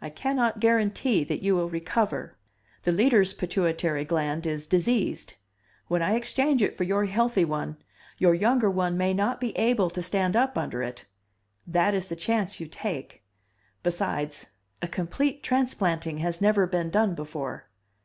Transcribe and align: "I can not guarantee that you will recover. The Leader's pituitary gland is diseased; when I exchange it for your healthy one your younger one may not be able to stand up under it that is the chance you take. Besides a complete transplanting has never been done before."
"I 0.00 0.10
can 0.10 0.36
not 0.36 0.60
guarantee 0.60 1.24
that 1.24 1.42
you 1.42 1.56
will 1.56 1.68
recover. 1.68 2.38
The 2.84 2.92
Leader's 2.92 3.34
pituitary 3.34 4.04
gland 4.04 4.46
is 4.46 4.64
diseased; 4.64 5.34
when 5.88 6.02
I 6.02 6.14
exchange 6.14 6.62
it 6.62 6.76
for 6.76 6.84
your 6.84 7.06
healthy 7.06 7.44
one 7.44 7.76
your 8.16 8.32
younger 8.32 8.70
one 8.70 8.96
may 8.96 9.12
not 9.12 9.40
be 9.40 9.50
able 9.58 9.90
to 9.90 10.02
stand 10.02 10.36
up 10.36 10.56
under 10.56 10.84
it 10.84 11.04
that 11.66 11.94
is 11.94 12.08
the 12.08 12.14
chance 12.14 12.60
you 12.60 12.68
take. 12.68 13.24
Besides 13.82 14.46
a 14.82 14.86
complete 14.86 15.42
transplanting 15.42 16.18
has 16.18 16.40
never 16.40 16.64
been 16.68 16.88
done 16.88 17.16
before." 17.16 17.68